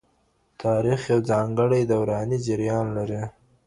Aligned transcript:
تاریخ 0.63 0.99
یو 1.11 1.19
ځانګړی 1.29 1.81
دوراني 1.91 2.37
جریان 2.47 2.85
لري. 2.97 3.23